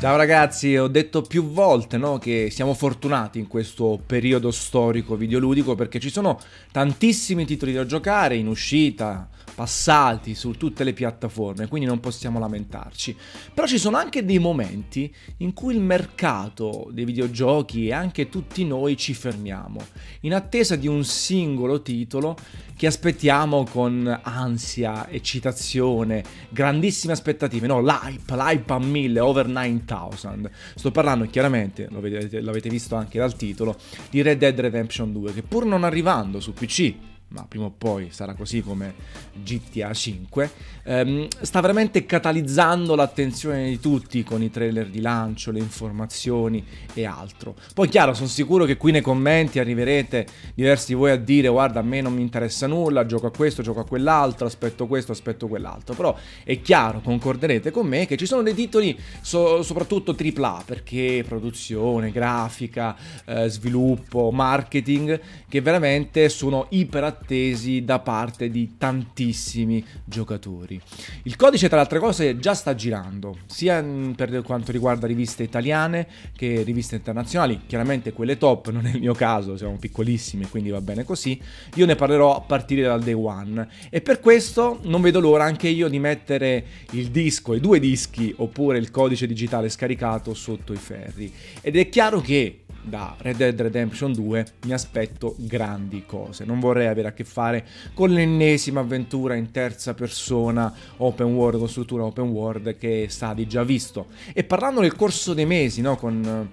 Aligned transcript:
Ciao 0.00 0.16
ragazzi, 0.16 0.78
ho 0.78 0.88
detto 0.88 1.20
più 1.20 1.50
volte 1.50 1.98
no, 1.98 2.16
che 2.16 2.48
siamo 2.50 2.72
fortunati 2.72 3.38
in 3.38 3.46
questo 3.46 4.00
periodo 4.06 4.50
storico 4.50 5.14
videoludico 5.14 5.74
perché 5.74 6.00
ci 6.00 6.08
sono 6.08 6.40
tantissimi 6.72 7.44
titoli 7.44 7.74
da 7.74 7.84
giocare 7.84 8.34
in 8.34 8.46
uscita, 8.46 9.28
passati 9.54 10.34
su 10.34 10.52
tutte 10.52 10.84
le 10.84 10.92
piattaforme, 10.92 11.68
quindi 11.68 11.88
non 11.88 12.00
possiamo 12.00 12.38
lamentarci. 12.38 13.16
Però 13.52 13.66
ci 13.66 13.78
sono 13.78 13.96
anche 13.96 14.24
dei 14.24 14.38
momenti 14.38 15.12
in 15.38 15.52
cui 15.52 15.74
il 15.74 15.80
mercato 15.80 16.88
dei 16.92 17.04
videogiochi 17.04 17.88
e 17.88 17.92
anche 17.92 18.28
tutti 18.28 18.64
noi 18.64 18.96
ci 18.96 19.14
fermiamo, 19.14 19.80
in 20.20 20.34
attesa 20.34 20.76
di 20.76 20.86
un 20.86 21.04
singolo 21.04 21.82
titolo 21.82 22.36
che 22.76 22.86
aspettiamo 22.86 23.64
con 23.64 24.20
ansia, 24.22 25.08
eccitazione, 25.08 26.24
grandissime 26.48 27.12
aspettative, 27.12 27.66
no, 27.66 27.80
l'hype, 27.80 28.34
l'hype 28.34 28.72
a 28.72 28.78
mille, 28.78 29.20
over 29.20 29.46
9000. 29.46 30.50
Sto 30.74 30.90
parlando 30.90 31.26
chiaramente, 31.26 31.88
lo 31.90 32.00
vedete, 32.00 32.40
l'avete 32.40 32.70
visto 32.70 32.96
anche 32.96 33.18
dal 33.18 33.36
titolo, 33.36 33.76
di 34.08 34.22
Red 34.22 34.38
Dead 34.38 34.58
Redemption 34.58 35.12
2, 35.12 35.34
che 35.34 35.42
pur 35.42 35.66
non 35.66 35.84
arrivando 35.84 36.40
su 36.40 36.54
PC 36.54 36.94
ma 37.30 37.44
prima 37.48 37.66
o 37.66 37.72
poi 37.76 38.08
sarà 38.10 38.34
così 38.34 38.60
come 38.60 38.94
GTA 39.32 39.92
5, 39.92 40.50
ehm, 40.82 41.28
sta 41.42 41.60
veramente 41.60 42.04
catalizzando 42.04 42.96
l'attenzione 42.96 43.68
di 43.68 43.78
tutti 43.78 44.24
con 44.24 44.42
i 44.42 44.50
trailer 44.50 44.88
di 44.88 45.00
lancio, 45.00 45.52
le 45.52 45.60
informazioni 45.60 46.64
e 46.92 47.04
altro. 47.04 47.54
Poi 47.72 47.88
chiaro, 47.88 48.14
sono 48.14 48.28
sicuro 48.28 48.64
che 48.64 48.76
qui 48.76 48.90
nei 48.90 49.00
commenti 49.00 49.60
arriverete 49.60 50.26
diversi 50.54 50.88
di 50.88 50.94
voi 50.94 51.12
a 51.12 51.16
dire 51.16 51.48
guarda 51.48 51.80
a 51.80 51.84
me 51.84 52.00
non 52.00 52.14
mi 52.14 52.22
interessa 52.22 52.66
nulla, 52.66 53.06
gioco 53.06 53.26
a 53.26 53.30
questo, 53.30 53.62
gioco 53.62 53.80
a 53.80 53.86
quell'altro, 53.86 54.46
aspetto 54.46 54.88
questo, 54.88 55.12
aspetto 55.12 55.46
quell'altro, 55.46 55.94
però 55.94 56.16
è 56.42 56.60
chiaro, 56.60 57.00
concorderete 57.00 57.70
con 57.70 57.86
me 57.86 58.06
che 58.06 58.16
ci 58.16 58.26
sono 58.26 58.42
dei 58.42 58.54
titoli 58.54 58.98
so- 59.20 59.62
soprattutto 59.62 60.16
AAA 60.16 60.64
perché 60.66 61.24
produzione, 61.26 62.10
grafica, 62.10 62.96
eh, 63.24 63.48
sviluppo, 63.48 64.32
marketing 64.32 65.20
che 65.48 65.60
veramente 65.60 66.28
sono 66.28 66.66
iperattivi 66.70 67.18
attesi 67.20 67.84
da 67.84 67.98
parte 68.00 68.50
di 68.50 68.76
tantissimi 68.78 69.84
giocatori. 70.04 70.80
Il 71.24 71.36
codice, 71.36 71.68
tra 71.68 71.76
le 71.76 71.82
altre 71.82 71.98
cose, 71.98 72.38
già 72.38 72.54
sta 72.54 72.74
girando, 72.74 73.38
sia 73.46 73.84
per 74.16 74.42
quanto 74.42 74.72
riguarda 74.72 75.06
riviste 75.06 75.42
italiane 75.42 76.08
che 76.34 76.62
riviste 76.62 76.96
internazionali, 76.96 77.60
chiaramente 77.66 78.12
quelle 78.12 78.38
top, 78.38 78.70
non 78.70 78.86
è 78.86 78.94
il 78.94 79.00
mio 79.00 79.14
caso, 79.14 79.56
siamo 79.56 79.76
piccolissimi, 79.76 80.48
quindi 80.48 80.70
va 80.70 80.80
bene 80.80 81.04
così. 81.04 81.40
Io 81.74 81.86
ne 81.86 81.94
parlerò 81.94 82.36
a 82.36 82.40
partire 82.40 82.82
dal 82.82 83.02
day 83.02 83.12
one 83.12 83.68
e 83.90 84.00
per 84.00 84.20
questo 84.20 84.80
non 84.84 85.00
vedo 85.00 85.20
l'ora 85.20 85.44
anche 85.44 85.68
io 85.68 85.88
di 85.88 85.98
mettere 85.98 86.64
il 86.92 87.10
disco, 87.10 87.54
i 87.54 87.60
due 87.60 87.78
dischi 87.78 88.32
oppure 88.36 88.78
il 88.78 88.90
codice 88.90 89.26
digitale 89.26 89.68
scaricato 89.68 90.34
sotto 90.34 90.72
i 90.72 90.76
ferri. 90.76 91.32
Ed 91.60 91.76
è 91.76 91.88
chiaro 91.88 92.20
che 92.20 92.64
da 92.82 93.14
Red 93.18 93.36
Dead 93.36 93.60
Redemption 93.60 94.12
2 94.12 94.46
mi 94.64 94.72
aspetto 94.72 95.34
grandi 95.38 96.04
cose. 96.06 96.44
Non 96.44 96.60
vorrei 96.60 96.86
avere 96.86 97.08
a 97.08 97.12
che 97.12 97.24
fare 97.24 97.66
con 97.94 98.10
l'ennesima 98.10 98.80
avventura 98.80 99.34
in 99.34 99.50
terza 99.50 99.94
persona 99.94 100.72
open 100.98 101.34
world, 101.34 101.58
con 101.58 101.68
struttura 101.68 102.04
open 102.04 102.28
world 102.28 102.76
che 102.78 103.06
Sadi 103.08 103.46
già 103.46 103.62
visto. 103.62 104.06
E 104.32 104.44
parlando 104.44 104.80
nel 104.80 104.96
corso 104.96 105.34
dei 105.34 105.46
mesi, 105.46 105.80
no, 105.80 105.96
con 105.96 106.48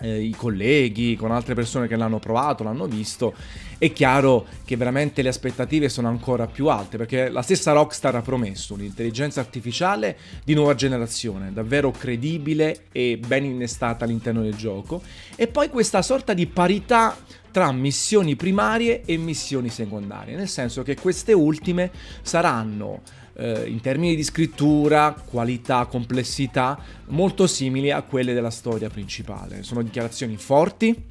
eh, 0.00 0.20
i 0.20 0.34
colleghi, 0.36 1.16
con 1.16 1.30
altre 1.30 1.54
persone 1.54 1.86
che 1.86 1.96
l'hanno 1.96 2.18
provato, 2.18 2.62
l'hanno 2.62 2.86
visto, 2.86 3.34
è 3.78 3.92
chiaro 3.92 4.46
che 4.64 4.76
veramente 4.76 5.22
le 5.22 5.28
aspettative 5.28 5.88
sono 5.88 6.08
ancora 6.08 6.46
più 6.46 6.68
alte, 6.68 6.96
perché 6.96 7.28
la 7.28 7.42
stessa 7.42 7.72
Rockstar 7.72 8.16
ha 8.16 8.22
promesso 8.22 8.74
un'intelligenza 8.74 9.40
artificiale 9.40 10.16
di 10.44 10.54
nuova 10.54 10.74
generazione, 10.74 11.52
davvero 11.52 11.90
credibile 11.90 12.84
e 12.92 13.18
ben 13.24 13.44
innestata 13.44 14.04
all'interno 14.04 14.42
del 14.42 14.54
gioco, 14.54 15.02
e 15.36 15.46
poi 15.46 15.68
questa 15.68 16.02
sorta 16.02 16.34
di 16.34 16.46
parità 16.46 17.16
tra 17.50 17.72
missioni 17.72 18.36
primarie 18.36 19.02
e 19.04 19.16
missioni 19.16 19.68
secondarie, 19.68 20.36
nel 20.36 20.48
senso 20.48 20.82
che 20.82 20.96
queste 20.96 21.32
ultime 21.32 21.90
saranno 22.22 23.02
eh, 23.34 23.64
in 23.66 23.80
termini 23.80 24.14
di 24.14 24.22
scrittura, 24.22 25.12
qualità, 25.12 25.86
complessità, 25.86 26.78
molto 27.08 27.46
simili 27.46 27.90
a 27.90 28.02
quelle 28.02 28.34
della 28.34 28.50
storia 28.50 28.88
principale. 28.88 29.62
Sono 29.62 29.82
dichiarazioni 29.82 30.36
forti 30.36 31.08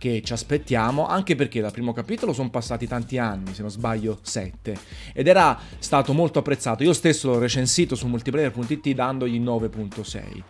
che 0.00 0.22
ci 0.24 0.32
aspettiamo, 0.32 1.06
anche 1.06 1.36
perché 1.36 1.60
dal 1.60 1.72
primo 1.72 1.92
capitolo 1.92 2.32
sono 2.32 2.48
passati 2.48 2.86
tanti 2.86 3.18
anni, 3.18 3.52
se 3.52 3.60
non 3.60 3.70
sbaglio 3.70 4.18
sette, 4.22 4.74
ed 5.12 5.28
era 5.28 5.58
stato 5.78 6.14
molto 6.14 6.38
apprezzato. 6.38 6.82
Io 6.82 6.94
stesso 6.94 7.28
l'ho 7.28 7.38
recensito 7.38 7.94
su 7.94 8.06
multiplayer.it 8.06 8.90
dandogli 8.92 9.38
9.6. 9.38 10.42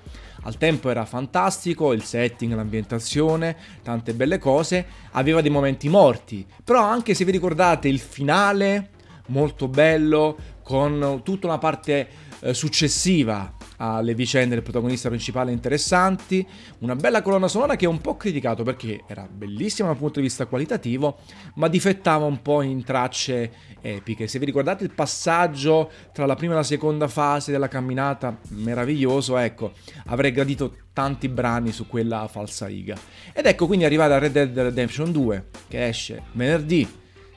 Al 0.43 0.57
tempo 0.57 0.89
era 0.91 1.05
fantastico, 1.05 1.93
il 1.93 2.03
setting, 2.03 2.55
l'ambientazione, 2.55 3.57
tante 3.83 4.15
belle 4.15 4.39
cose, 4.39 4.87
aveva 5.13 5.41
dei 5.41 5.51
momenti 5.51 5.89
morti, 5.89 6.47
però 6.65 6.83
anche 6.83 7.15
se 7.15 7.25
vi 7.25 7.33
ricordate 7.33 7.89
il 7.89 7.99
finale, 7.99 8.91
molto 9.27 9.69
bello, 9.69 10.37
con 10.63 11.21
tutta 11.23 11.47
una 11.47 11.59
parte 11.59 12.09
eh, 12.41 12.55
successiva 12.55 13.59
alle 13.83 14.15
vicende 14.15 14.55
del 14.55 14.63
protagonista 14.63 15.09
principale 15.09 15.53
interessanti, 15.53 16.47
una 16.81 16.95
bella 16.95 17.23
colonna 17.23 17.49
sonora 17.49 17.77
che 17.77 17.87
è 17.87 17.89
un 17.89 18.01
po' 18.01 18.17
criticato 18.17 18.63
perché 18.63 19.05
era 19.07 19.27
bellissima 19.31 19.89
dal 19.89 19.97
punto 19.97 20.21
di 20.21 20.27
vista 20.27 20.45
qualitativo, 20.45 21.19
ma 21.55 21.67
difettava 21.69 22.27
un 22.27 22.43
po' 22.43 22.61
in 22.61 22.85
tracce 22.85 23.51
epiche. 23.81 24.29
Se 24.29 24.39
vi 24.39 24.45
ricordate 24.45 24.85
il 24.85 24.93
passaggio 24.93 25.91
tra 26.13 26.27
la 26.27 26.35
prima 26.35 26.53
e 26.53 26.57
la 26.57 26.63
seconda 26.63 27.09
fase 27.09 27.53
della 27.53 27.69
camminata, 27.69 28.39
meraviglioso, 28.49 29.39
ecco, 29.39 29.73
avrei 30.07 30.31
gradito 30.31 30.77
tanti 30.93 31.29
brani 31.29 31.73
su 31.73 31.87
quella 31.87 32.29
falsa 32.29 32.67
riga. 32.67 32.97
Ed 33.33 33.47
ecco 33.47 33.67
quindi 33.67 33.87
arrivata 33.87 34.17
a 34.17 34.19
Red 34.19 34.33
Dead 34.33 34.59
Redemption 34.59 35.11
2, 35.11 35.47
che 35.69 35.89
esce 35.89 36.25
venerdì 36.33 36.87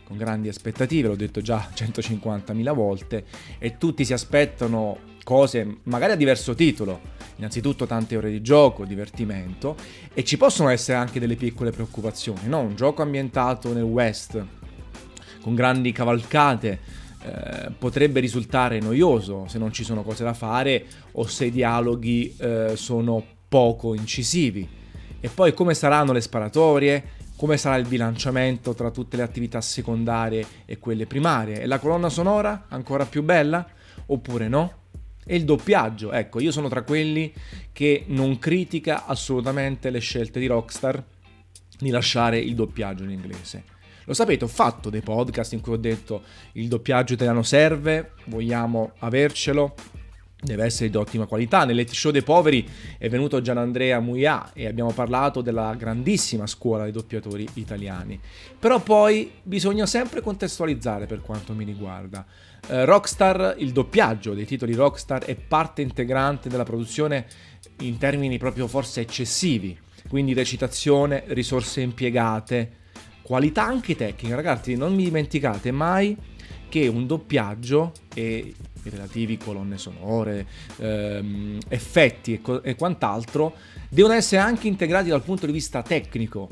con 0.04 0.18
grandi 0.18 0.50
aspettative, 0.50 1.08
l'ho 1.08 1.16
detto 1.16 1.40
già 1.40 1.70
150.000 1.74 2.74
volte, 2.74 3.24
e 3.58 3.78
tutti 3.78 4.04
si 4.04 4.12
aspettano 4.12 5.12
cose 5.24 5.80
magari 5.84 6.14
a 6.14 6.16
diverso 6.16 6.54
titolo, 6.54 7.00
innanzitutto 7.38 7.86
tante 7.86 8.16
ore 8.18 8.30
di 8.30 8.42
gioco, 8.42 8.86
divertimento, 8.86 9.76
e 10.14 10.24
ci 10.24 10.38
possono 10.38 10.70
essere 10.70 10.98
anche 10.98 11.20
delle 11.20 11.36
piccole 11.36 11.72
preoccupazioni, 11.72 12.48
no? 12.48 12.60
Un 12.60 12.76
gioco 12.76 13.02
ambientato 13.02 13.74
nel 13.74 13.84
West, 13.84 14.44
con 15.42 15.56
grandi 15.56 15.92
cavalcate, 15.92 16.80
eh, 17.24 17.72
potrebbe 17.78 18.20
risultare 18.20 18.80
noioso 18.80 19.46
se 19.48 19.58
non 19.58 19.72
ci 19.72 19.84
sono 19.84 20.04
cose 20.04 20.24
da 20.24 20.34
fare 20.34 20.86
o 21.14 21.26
se 21.26 21.46
i 21.46 21.52
dialoghi 21.52 22.36
eh, 22.38 22.74
sono 22.76 23.24
poco 23.48 23.94
incisivi. 23.94 24.68
E 25.20 25.30
poi 25.30 25.54
come 25.54 25.74
saranno 25.74 26.12
le 26.12 26.22
sparatorie? 26.22 27.22
come 27.36 27.58
sarà 27.58 27.76
il 27.76 27.88
bilanciamento 27.88 28.74
tra 28.74 28.90
tutte 28.90 29.18
le 29.18 29.24
attività 29.24 29.60
secondarie 29.60 30.46
e 30.64 30.80
quelle 30.80 31.06
primarie. 31.06 31.62
E 31.62 31.66
la 31.66 31.78
colonna 31.78 32.08
sonora 32.08 32.68
ancora 32.70 33.06
più 33.06 33.22
bella? 33.22 33.68
Oppure 34.06 34.48
no? 34.48 34.83
E 35.26 35.36
il 35.36 35.46
doppiaggio, 35.46 36.12
ecco, 36.12 36.40
io 36.40 36.52
sono 36.52 36.70
tra 36.70 36.84
quelli 36.84 37.34
che 37.72 38.04
non 38.08 38.40
critica 38.40 39.06
assolutamente 39.06 39.90
le 39.90 40.00
scelte 40.00 40.40
di 40.40 40.48
Rockstar 40.48 41.04
di 41.78 41.90
lasciare 41.90 42.40
il 42.40 42.56
doppiaggio 42.56 43.04
in 43.04 43.12
inglese. 43.12 43.64
Lo 44.06 44.14
sapete, 44.14 44.44
ho 44.44 44.50
fatto 44.50 44.90
dei 44.90 45.02
podcast 45.02 45.54
in 45.54 45.62
cui 45.62 45.74
ho 45.74 45.78
detto 45.78 46.24
il 46.54 46.68
doppiaggio 46.68 47.14
italiano 47.14 47.42
serve, 47.42 48.12
vogliamo 48.26 48.94
avercelo, 49.00 49.74
deve 50.44 50.66
essere 50.66 50.90
di 50.90 50.98
ottima 50.98 51.26
qualità. 51.26 51.66
Nelle 51.66 51.88
show 51.88 52.12
dei 52.12 52.22
poveri 52.22 52.68
è 52.98 53.10
venuto 53.10 53.42
Gianandrea 53.42 54.00
Muia 54.00 54.52
e 54.54 54.68
abbiamo 54.68 54.92
parlato 54.92 55.42
della 55.42 55.74
grandissima 55.76 56.46
scuola 56.46 56.84
dei 56.84 56.92
doppiatori 56.92 57.48
italiani. 57.54 58.20
Però 58.60 58.80
poi 58.80 59.32
bisogna 59.42 59.86
sempre 59.86 60.22
contestualizzare 60.22 61.06
per 61.06 61.22
quanto 61.22 61.54
mi 61.54 61.64
riguarda. 61.64 62.26
Eh, 62.68 62.86
Rockstar, 62.86 63.56
il 63.58 63.72
doppiaggio 63.72 64.34
dei 64.34 64.46
titoli 64.46 64.74
Rockstar 64.74 65.24
è 65.24 65.36
parte 65.36 65.82
integrante 65.82 66.50
della 66.50 66.64
produzione 66.64 67.26
in 67.80 67.98
termini 67.98 68.38
proprio 68.38 68.68
forse 68.68 69.02
eccessivi. 69.02 69.78
Quindi 70.08 70.34
recitazione, 70.34 71.24
risorse 71.28 71.82
impiegate, 71.82 72.72
qualità 73.22 73.64
anche 73.64 73.96
tecnica. 73.96 74.36
Ragazzi, 74.36 74.76
non 74.76 74.94
mi 74.94 75.06
dimenticate 75.06 75.72
mai 75.72 76.16
che 76.74 76.88
un 76.88 77.06
doppiaggio 77.06 77.92
e 78.16 78.52
i 78.84 78.90
relativi 78.90 79.38
colonne 79.38 79.78
sonore, 79.78 80.48
ehm, 80.78 81.60
effetti 81.68 82.34
e, 82.34 82.42
co- 82.42 82.64
e, 82.64 82.74
quant'altro, 82.74 83.54
devono 83.88 84.16
essere 84.16 84.42
anche 84.42 84.68
integrati 84.68 85.10
dal 85.10 85.22
punto 85.22 85.46
di 85.46 85.52
vista 85.52 85.84
tecnico. 85.84 86.50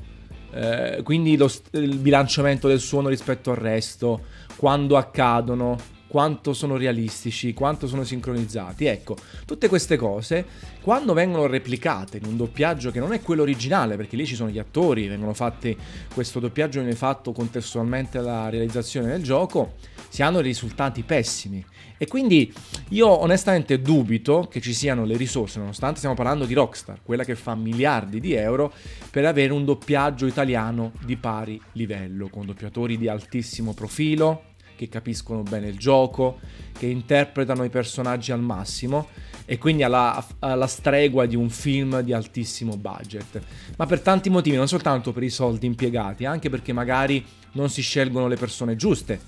Eh, 0.52 1.02
quindi 1.04 1.36
lo, 1.38 1.50
il 1.72 1.98
bilanciamento 1.98 2.68
del 2.68 2.80
suono 2.80 3.08
rispetto 3.08 3.50
al 3.50 3.58
resto, 3.58 4.26
quando 4.58 4.96
accadono, 4.96 5.76
quanto 6.12 6.52
sono 6.52 6.76
realistici, 6.76 7.54
quanto 7.54 7.88
sono 7.88 8.04
sincronizzati. 8.04 8.84
Ecco, 8.84 9.16
tutte 9.46 9.70
queste 9.70 9.96
cose, 9.96 10.46
quando 10.82 11.14
vengono 11.14 11.48
replicate 11.48 12.18
in 12.18 12.26
un 12.26 12.36
doppiaggio 12.36 12.92
che 12.92 13.00
non 13.00 13.14
è 13.14 13.22
quello 13.22 13.44
originale, 13.44 13.96
perché 13.96 14.18
lì 14.18 14.26
ci 14.26 14.36
sono 14.36 14.50
gli 14.50 14.60
attori, 14.60 15.10
fatti, 15.32 15.76
questo 16.14 16.42
doppiaggio 16.42 16.82
viene 16.82 16.96
fatto 16.96 17.32
contestualmente 17.32 18.18
alla 18.18 18.50
realizzazione 18.50 19.08
del 19.08 19.24
gioco, 19.24 19.76
si 20.10 20.22
hanno 20.22 20.42
risultati 20.42 21.04
pessimi. 21.04 21.66
E 21.98 22.08
quindi 22.08 22.54
io 22.90 23.08
onestamente 23.08 23.80
dubito 23.80 24.50
che 24.52 24.60
ci 24.60 24.74
siano 24.74 25.06
le 25.06 25.16
risorse, 25.16 25.60
nonostante 25.60 25.98
stiamo 25.98 26.16
parlando 26.16 26.44
di 26.44 26.54
Rockstar, 26.54 27.00
quella 27.04 27.24
che 27.24 27.36
fa 27.36 27.56
miliardi 27.56 28.20
di 28.20 28.34
euro, 28.34 28.74
per 29.10 29.24
avere 29.24 29.54
un 29.54 29.64
doppiaggio 29.64 30.26
italiano 30.26 30.92
di 31.06 31.16
pari 31.16 31.62
livello, 31.74 32.28
con 32.28 32.46
doppiatori 32.46 32.98
di 32.98 33.08
altissimo 33.08 33.74
profilo, 33.74 34.50
che 34.76 34.90
capiscono 34.90 35.44
bene 35.44 35.68
il 35.68 35.78
gioco, 35.78 36.40
che 36.78 36.88
interpretano 36.88 37.64
i 37.64 37.70
personaggi 37.70 38.32
al 38.32 38.42
massimo 38.42 39.10
e 39.46 39.58
quindi 39.58 39.84
alla, 39.84 40.26
alla, 40.40 40.68
stregua 40.68 41.26
di 41.26 41.36
un 41.36 41.50
film 41.50 42.02
di 42.02 42.14
altissimo 42.14 42.78
budget. 42.78 43.42
Ma 43.78 43.86
per 43.86 44.02
tanti 44.02 44.30
motivi, 44.30 44.56
non 44.56 44.68
soltanto 44.68 45.12
per 45.12 45.24
i 45.24 45.30
soldi 45.30 45.66
impiegati, 45.66 46.26
anche 46.26 46.50
perché 46.50 46.74
magari 46.74 47.26
non 47.54 47.70
si 47.70 47.82
scelgono 47.82 48.28
le 48.28 48.38
persone 48.38 48.76
giuste 48.76 49.20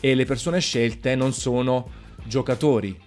e 0.00 0.14
le 0.14 0.24
persone 0.24 0.60
scelte 0.60 1.14
non 1.14 1.32
sono 1.32 1.90
giocatori. 2.24 2.98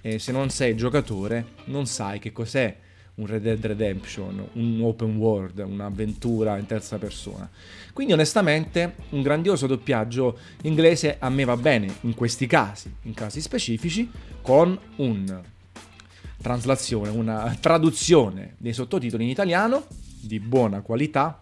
E 0.00 0.18
se 0.18 0.32
non 0.32 0.50
sei 0.50 0.76
giocatore, 0.76 1.46
non 1.64 1.86
sai 1.86 2.18
che 2.18 2.32
cos'è 2.32 2.84
un 3.16 3.26
Red 3.26 3.42
Dead 3.42 3.64
Redemption, 3.64 4.46
un 4.52 4.80
open 4.82 5.16
world, 5.16 5.58
un'avventura 5.58 6.58
in 6.58 6.66
terza 6.66 6.98
persona. 6.98 7.48
Quindi 7.92 8.12
onestamente 8.12 8.94
un 9.10 9.22
grandioso 9.22 9.66
doppiaggio 9.66 10.38
inglese 10.62 11.16
a 11.18 11.28
me 11.30 11.44
va 11.44 11.56
bene 11.56 11.94
in 12.02 12.14
questi 12.14 12.46
casi, 12.46 12.92
in 13.02 13.14
casi 13.14 13.40
specifici, 13.40 14.10
con 14.42 14.78
un 14.96 15.42
translazione, 16.40 17.08
una 17.08 17.56
traduzione 17.58 18.54
dei 18.58 18.72
sottotitoli 18.72 19.24
in 19.24 19.30
italiano 19.30 19.86
di 20.20 20.38
buona 20.38 20.80
qualità 20.82 21.40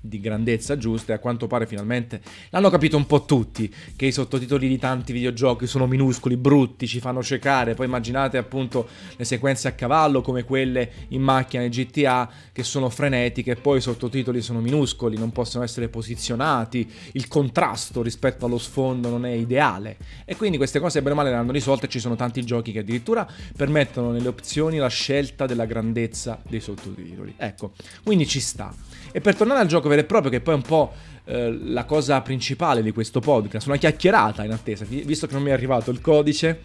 di 0.00 0.20
grandezza 0.20 0.78
giusta 0.78 1.12
e 1.12 1.16
a 1.16 1.18
quanto 1.18 1.46
pare 1.46 1.66
finalmente 1.66 2.20
l'hanno 2.50 2.70
capito 2.70 2.96
un 2.96 3.06
po' 3.06 3.24
tutti 3.24 3.72
che 3.96 4.06
i 4.06 4.12
sottotitoli 4.12 4.66
di 4.66 4.78
tanti 4.78 5.12
videogiochi 5.12 5.66
sono 5.66 5.86
minuscoli, 5.86 6.36
brutti, 6.36 6.86
ci 6.86 7.00
fanno 7.00 7.22
cecare, 7.22 7.74
poi 7.74 7.86
immaginate 7.86 8.38
appunto 8.38 8.88
le 9.16 9.24
sequenze 9.24 9.68
a 9.68 9.72
cavallo 9.72 10.22
come 10.22 10.44
quelle 10.44 10.90
in 11.08 11.22
macchina 11.22 11.62
in 11.62 11.70
GTA 11.70 12.30
che 12.52 12.62
sono 12.62 12.88
frenetiche 12.88 13.56
poi 13.56 13.78
i 13.78 13.82
sottotitoli 13.82 14.40
sono 14.40 14.60
minuscoli, 14.60 15.18
non 15.18 15.32
possono 15.32 15.64
essere 15.64 15.88
posizionati, 15.88 16.90
il 17.12 17.28
contrasto 17.28 18.02
rispetto 18.02 18.46
allo 18.46 18.58
sfondo 18.58 19.08
non 19.10 19.26
è 19.26 19.32
ideale 19.32 19.98
e 20.24 20.36
quindi 20.36 20.56
queste 20.56 20.80
cose 20.80 21.02
bene 21.02 21.14
o 21.14 21.16
male 21.16 21.30
le 21.30 21.36
hanno 21.36 21.52
risolte 21.52 21.86
e 21.86 21.88
ci 21.88 22.00
sono 22.00 22.16
tanti 22.16 22.44
giochi 22.44 22.72
che 22.72 22.80
addirittura 22.80 23.28
permettono 23.56 24.10
nelle 24.10 24.28
opzioni 24.28 24.78
la 24.78 24.88
scelta 24.88 25.46
della 25.46 25.66
grandezza 25.66 26.40
dei 26.48 26.60
sottotitoli. 26.60 27.34
Ecco, 27.36 27.72
quindi 28.02 28.26
ci 28.26 28.40
sta. 28.40 28.74
E 29.12 29.20
per 29.20 29.34
tornare 29.34 29.60
al 29.60 29.66
gioco 29.66 29.88
vero 29.88 30.02
e 30.02 30.04
proprio, 30.04 30.30
che 30.30 30.40
poi 30.40 30.54
è 30.54 30.56
un 30.56 30.62
po' 30.62 30.92
eh, 31.24 31.52
la 31.52 31.84
cosa 31.84 32.20
principale 32.20 32.82
di 32.82 32.92
questo 32.92 33.20
podcast, 33.20 33.66
una 33.66 33.76
chiacchierata 33.76 34.44
in 34.44 34.52
attesa, 34.52 34.84
visto 34.84 35.26
che 35.26 35.34
non 35.34 35.42
mi 35.42 35.50
è 35.50 35.52
arrivato 35.52 35.90
il 35.90 36.00
codice, 36.00 36.62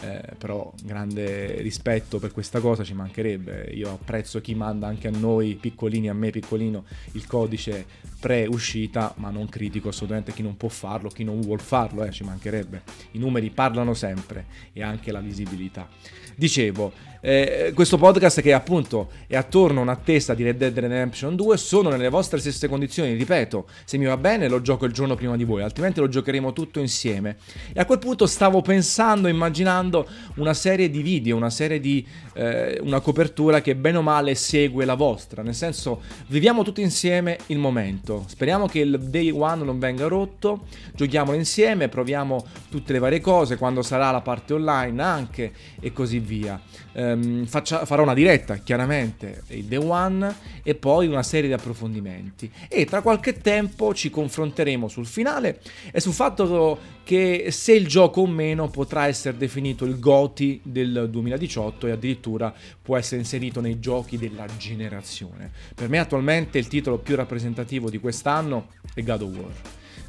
eh, 0.00 0.22
però 0.38 0.72
grande 0.84 1.60
rispetto 1.60 2.18
per 2.18 2.32
questa 2.32 2.60
cosa 2.60 2.84
ci 2.84 2.94
mancherebbe. 2.94 3.70
Io 3.74 3.90
apprezzo 3.90 4.40
chi 4.40 4.54
manda 4.54 4.86
anche 4.86 5.08
a 5.08 5.10
noi 5.10 5.56
piccolini, 5.60 6.08
a 6.08 6.14
me 6.14 6.30
piccolino, 6.30 6.84
il 7.12 7.26
codice 7.26 7.84
pre-uscita, 8.18 9.14
ma 9.16 9.30
non 9.30 9.48
critico 9.48 9.88
assolutamente 9.88 10.32
chi 10.32 10.42
non 10.42 10.56
può 10.56 10.68
farlo, 10.68 11.08
chi 11.08 11.24
non 11.24 11.40
vuol 11.40 11.60
farlo, 11.60 12.04
eh, 12.04 12.10
ci 12.10 12.24
mancherebbe. 12.24 12.82
I 13.12 13.18
numeri 13.18 13.50
parlano 13.50 13.94
sempre 13.94 14.46
e 14.72 14.82
anche 14.82 15.12
la 15.12 15.20
visibilità. 15.20 15.88
Dicevo, 16.34 16.92
eh, 17.20 17.72
questo 17.74 17.96
podcast 17.96 18.40
che 18.40 18.52
appunto 18.52 19.10
è 19.26 19.34
attorno 19.34 19.80
a 19.80 19.82
un'attesa 19.82 20.34
di 20.34 20.44
Red 20.44 20.58
Dead 20.58 20.78
Redemption 20.78 21.34
2 21.34 21.56
sono 21.56 21.88
nelle 21.88 22.08
vostre 22.08 22.38
stesse 22.38 22.68
condizioni, 22.68 23.14
ripeto, 23.14 23.66
se 23.84 23.98
mi 23.98 24.04
va 24.04 24.16
bene 24.16 24.46
lo 24.46 24.60
gioco 24.60 24.84
il 24.84 24.92
giorno 24.92 25.16
prima 25.16 25.36
di 25.36 25.42
voi, 25.42 25.62
altrimenti 25.62 25.98
lo 25.98 26.08
giocheremo 26.08 26.52
tutto 26.52 26.78
insieme. 26.78 27.38
E 27.72 27.80
a 27.80 27.86
quel 27.86 27.98
punto 27.98 28.26
stavo 28.26 28.62
pensando, 28.62 29.26
immaginando 29.26 30.06
una 30.36 30.54
serie 30.54 30.90
di 30.90 31.02
video, 31.02 31.36
una 31.36 31.50
serie 31.50 31.80
di 31.80 32.06
eh, 32.34 32.78
una 32.82 33.00
copertura 33.00 33.60
che 33.60 33.74
bene 33.74 33.98
o 33.98 34.02
male 34.02 34.36
segue 34.36 34.84
la 34.84 34.94
vostra, 34.94 35.42
nel 35.42 35.54
senso 35.54 36.02
viviamo 36.28 36.62
tutti 36.62 36.82
insieme 36.82 37.38
il 37.46 37.58
momento. 37.58 38.07
Speriamo 38.26 38.66
che 38.66 38.80
il 38.80 38.98
day 38.98 39.30
one 39.30 39.64
non 39.64 39.78
venga 39.78 40.06
rotto, 40.06 40.66
giochiamolo 40.94 41.36
insieme, 41.36 41.88
proviamo 41.88 42.44
tutte 42.70 42.92
le 42.92 42.98
varie 42.98 43.20
cose 43.20 43.56
quando 43.56 43.82
sarà 43.82 44.10
la 44.10 44.20
parte 44.20 44.54
online 44.54 45.02
anche 45.02 45.52
e 45.80 45.92
così 45.92 46.18
via. 46.18 46.60
Um, 46.92 47.46
faccia, 47.46 47.84
farò 47.84 48.02
una 48.02 48.14
diretta 48.14 48.56
chiaramente 48.56 49.42
il 49.48 49.64
day 49.64 49.78
one 49.78 50.34
e 50.62 50.74
poi 50.74 51.06
una 51.06 51.22
serie 51.22 51.48
di 51.48 51.54
approfondimenti 51.54 52.50
e 52.68 52.86
tra 52.86 53.02
qualche 53.02 53.34
tempo 53.34 53.94
ci 53.94 54.10
confronteremo 54.10 54.88
sul 54.88 55.06
finale 55.06 55.60
e 55.92 56.00
sul 56.00 56.12
fatto 56.12 56.96
che 57.04 57.46
se 57.50 57.72
il 57.72 57.86
gioco 57.86 58.20
o 58.20 58.26
meno 58.26 58.68
potrà 58.68 59.06
essere 59.06 59.36
definito 59.36 59.86
il 59.86 59.98
GOTI 59.98 60.60
del 60.62 61.08
2018 61.10 61.86
e 61.86 61.90
addirittura 61.92 62.52
può 62.82 62.98
essere 62.98 63.20
inserito 63.20 63.62
nei 63.62 63.80
giochi 63.80 64.18
della 64.18 64.44
generazione. 64.58 65.50
Per 65.74 65.88
me 65.88 65.98
attualmente 65.98 66.58
il 66.58 66.68
titolo 66.68 66.98
più 66.98 67.16
rappresentativo 67.16 67.88
di 67.88 67.97
quest'anno 68.00 68.68
è 68.94 69.02
God 69.02 69.22
of 69.22 69.36
War. 69.36 69.52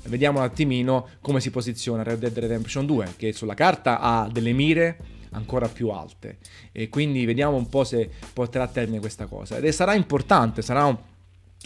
Vediamo 0.04 0.40
un 0.40 0.46
attimino 0.46 1.10
come 1.22 1.40
si 1.40 1.52
posiziona 1.52 2.04
Red 2.04 2.20
Dead 2.20 2.38
Redemption 2.38 2.86
2, 2.86 3.14
che 3.18 3.34
sulla 3.34 3.54
carta 3.54 4.00
ha 4.00 4.28
delle 4.32 4.54
mire 4.54 4.98
ancora 5.32 5.68
più 5.68 5.90
alte 5.90 6.38
e 6.72 6.90
quindi 6.90 7.26
vediamo 7.26 7.56
un 7.56 7.70
po' 7.70 7.84
se 7.84 8.10
porterà 8.34 8.64
a 8.64 8.68
termine 8.68 9.00
questa 9.00 9.26
cosa. 9.26 9.58
Ed 9.58 9.68
sarà 9.70 9.94
importante, 9.94 10.62
sarà 10.62 10.86
un, 10.86 10.98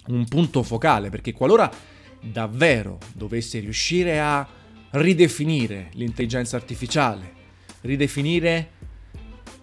un 0.08 0.28
punto 0.28 0.64
focale 0.64 1.10
perché 1.10 1.32
qualora 1.32 1.72
davvero 2.20 2.98
dovesse 3.14 3.60
riuscire 3.60 4.20
a 4.20 4.48
ridefinire 4.92 5.90
l'intelligenza 5.94 6.56
artificiale, 6.56 7.32
ridefinire 7.82 8.70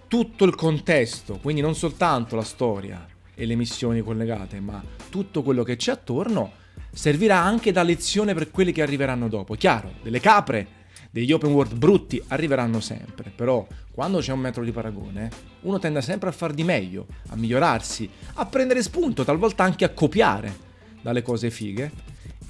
tutto 0.08 0.44
il 0.44 0.54
contesto, 0.54 1.38
quindi 1.40 1.60
non 1.60 1.74
soltanto 1.74 2.34
la 2.34 2.42
storia 2.42 3.06
e 3.40 3.46
le 3.46 3.54
missioni 3.54 4.02
collegate, 4.02 4.60
ma 4.60 4.84
tutto 5.08 5.42
quello 5.42 5.62
che 5.62 5.76
c'è 5.76 5.92
attorno, 5.92 6.52
servirà 6.92 7.38
anche 7.40 7.72
da 7.72 7.82
lezione 7.82 8.34
per 8.34 8.50
quelli 8.50 8.70
che 8.70 8.82
arriveranno 8.82 9.28
dopo. 9.28 9.54
Chiaro, 9.54 9.92
delle 10.02 10.20
capre, 10.20 10.66
degli 11.10 11.32
open 11.32 11.50
world 11.50 11.74
brutti 11.74 12.22
arriveranno 12.28 12.80
sempre, 12.80 13.32
però 13.34 13.66
quando 13.92 14.18
c'è 14.18 14.32
un 14.32 14.40
metro 14.40 14.62
di 14.62 14.72
paragone, 14.72 15.30
uno 15.62 15.78
tende 15.78 16.02
sempre 16.02 16.28
a 16.28 16.32
far 16.32 16.52
di 16.52 16.64
meglio, 16.64 17.06
a 17.28 17.36
migliorarsi, 17.36 18.10
a 18.34 18.44
prendere 18.44 18.82
spunto, 18.82 19.24
talvolta 19.24 19.64
anche 19.64 19.86
a 19.86 19.90
copiare 19.94 20.68
dalle 21.00 21.22
cose 21.22 21.50
fighe 21.50 21.90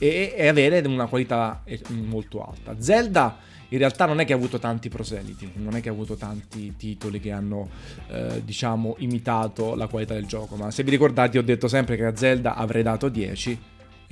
e, 0.00 0.34
e 0.34 0.48
avere 0.48 0.80
una 0.88 1.06
qualità 1.06 1.60
eh, 1.64 1.78
molto 1.90 2.42
alta. 2.42 2.74
Zelda 2.80 3.36
in 3.68 3.78
realtà 3.78 4.06
non 4.06 4.18
è 4.18 4.24
che 4.24 4.32
ha 4.32 4.36
avuto 4.36 4.58
tanti 4.58 4.88
proseliti, 4.88 5.52
non 5.56 5.76
è 5.76 5.80
che 5.80 5.90
ha 5.90 5.92
avuto 5.92 6.16
tanti 6.16 6.74
titoli 6.76 7.20
che 7.20 7.30
hanno, 7.30 7.68
eh, 8.08 8.42
diciamo, 8.44 8.96
imitato 8.98 9.76
la 9.76 9.86
qualità 9.86 10.14
del 10.14 10.26
gioco, 10.26 10.56
ma 10.56 10.70
se 10.72 10.82
vi 10.82 10.90
ricordate 10.90 11.38
ho 11.38 11.42
detto 11.42 11.68
sempre 11.68 11.96
che 11.96 12.04
a 12.04 12.16
Zelda 12.16 12.56
avrei 12.56 12.82
dato 12.82 13.08
10 13.08 13.58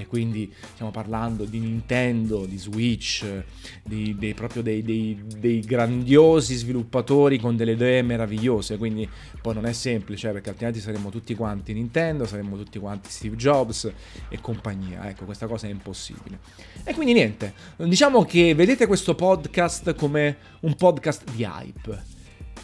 e 0.00 0.07
quindi 0.07 0.55
stiamo 0.75 0.93
parlando 0.93 1.45
di 1.45 1.59
Nintendo, 1.59 2.47
di 2.47 2.57
Switch, 2.57 3.26
di, 3.83 4.14
dei, 4.17 4.33
proprio 4.33 4.62
dei, 4.62 4.81
dei, 4.85 5.21
dei, 5.37 5.59
grandiosi 5.59 6.55
sviluppatori 6.55 7.37
con 7.40 7.57
delle 7.57 7.73
idee 7.73 8.02
meravigliose, 8.02 8.76
quindi 8.76 9.09
poi 9.43 9.55
non 9.55 9.67
è 9.67 9.73
semplice 9.73 10.31
perché 10.31 10.50
altrimenti 10.50 10.78
saremmo 10.78 11.11
tutti 11.11 11.35
quanti 11.35 11.73
Nintendo, 11.73 12.26
saremmo 12.26 12.57
tutti 12.57 12.78
quanti 12.78 13.11
Steve 13.11 13.35
Jobs 13.35 13.93
e 14.28 14.40
compagnia, 14.40 15.09
ecco 15.09 15.25
questa 15.25 15.49
cosa 15.49 15.67
è 15.67 15.71
impossibile. 15.71 16.38
E 16.85 16.95
quindi 16.95 17.12
niente, 17.12 17.52
diciamo 17.78 18.25
che 18.25 18.55
vedete 18.55 18.87
questo 18.87 19.17
podcast 19.17 19.97
come 19.97 20.37
un 20.61 20.76
podcast 20.76 21.28
di 21.33 21.43
hype, 21.43 22.02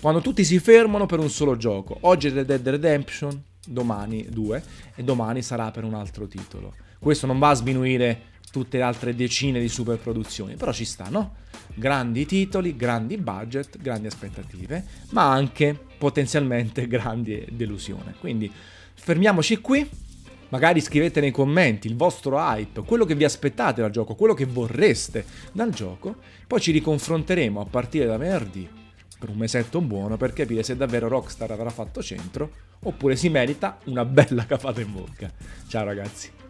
quando 0.01 0.21
tutti 0.21 0.45
si 0.45 0.61
fermano 0.61 1.07
per 1.07 1.19
un 1.19 1.31
solo 1.31 1.57
gioco, 1.57 1.99
oggi 2.03 2.29
è 2.29 2.31
Red 2.31 2.47
Dead 2.47 2.69
Redemption, 2.69 3.43
domani 3.67 4.25
due 4.31 4.63
e 4.95 5.03
domani 5.03 5.43
sarà 5.43 5.73
per 5.73 5.83
un 5.83 5.95
altro 5.95 6.29
titolo. 6.29 6.84
Questo 7.05 7.27
non 7.27 7.39
va 7.39 7.51
a 7.51 7.55
sminuire 7.55 8.19
tutte 8.51 8.79
le 8.79 8.83
altre 8.83 9.15
decine 9.15 9.61
di 9.61 9.69
super 9.69 9.99
produzioni, 9.99 10.55
però 10.55 10.73
ci 10.73 10.87
stanno 10.87 11.35
grandi 11.75 12.25
titoli, 12.25 12.77
grandi 12.77 13.19
budget, 13.19 13.77
grandi 13.77 14.07
aspettative, 14.07 14.83
ma 15.11 15.31
anche 15.31 15.79
potenzialmente 15.99 16.89
grandi 16.89 17.45
delusioni. 17.51 18.15
Quindi 18.19 18.51
fermiamoci 18.95 19.59
qui. 19.59 19.87
Magari 20.49 20.81
scrivete 20.81 21.21
nei 21.21 21.31
commenti 21.31 21.89
il 21.89 21.97
vostro 21.97 22.39
hype, 22.39 22.85
quello 22.85 23.05
che 23.05 23.15
vi 23.15 23.25
aspettate 23.25 23.83
dal 23.83 23.91
gioco, 23.91 24.15
quello 24.15 24.33
che 24.33 24.47
vorreste 24.47 25.27
dal 25.53 25.75
gioco. 25.75 26.17
Poi 26.47 26.59
ci 26.59 26.73
riconfronteremo 26.73 27.61
a 27.61 27.67
partire 27.67 28.07
da 28.07 28.17
venerdì 28.17 28.67
per 29.19 29.29
un 29.29 29.37
mesetto 29.37 29.83
buono 29.83 30.17
per 30.17 30.33
capire 30.33 30.63
se 30.63 30.75
davvero 30.75 31.09
Rockstar 31.09 31.51
avrà 31.51 31.69
fatto 31.69 32.03
centro 32.03 32.51
oppure 32.81 33.15
si 33.15 33.29
merita 33.29 33.79
una 33.85 34.07
bella 34.07 34.47
capata 34.49 34.81
in 34.81 34.91
bocca. 34.91 35.31
Ciao 35.69 35.85
ragazzi. 35.85 36.44